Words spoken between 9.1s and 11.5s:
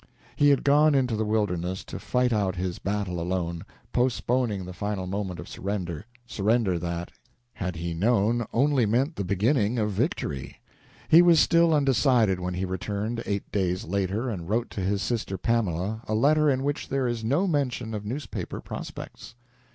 the beginning of victory. He was